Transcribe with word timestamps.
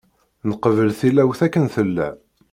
Nqebbel 0.49 0.89
tilawt 0.99 1.39
akken 1.45 1.65
tella. 1.73 2.09